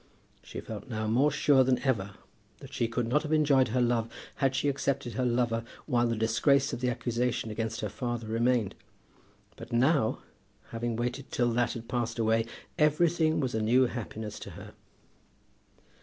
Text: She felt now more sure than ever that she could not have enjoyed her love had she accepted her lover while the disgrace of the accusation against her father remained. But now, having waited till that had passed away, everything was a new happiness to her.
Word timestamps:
She 0.41 0.59
felt 0.61 0.89
now 0.89 1.05
more 1.05 1.29
sure 1.29 1.63
than 1.63 1.77
ever 1.83 2.15
that 2.57 2.73
she 2.73 2.87
could 2.87 3.07
not 3.07 3.21
have 3.21 3.31
enjoyed 3.31 3.67
her 3.67 3.81
love 3.81 4.11
had 4.37 4.55
she 4.55 4.67
accepted 4.67 5.13
her 5.13 5.23
lover 5.25 5.63
while 5.85 6.07
the 6.07 6.15
disgrace 6.15 6.73
of 6.73 6.79
the 6.81 6.89
accusation 6.89 7.51
against 7.51 7.81
her 7.81 7.87
father 7.89 8.25
remained. 8.25 8.73
But 9.57 9.71
now, 9.71 10.17
having 10.69 10.95
waited 10.95 11.29
till 11.29 11.51
that 11.51 11.73
had 11.73 11.87
passed 11.87 12.17
away, 12.17 12.47
everything 12.79 13.39
was 13.39 13.53
a 13.53 13.61
new 13.61 13.85
happiness 13.85 14.39
to 14.39 14.49
her. 14.57 14.73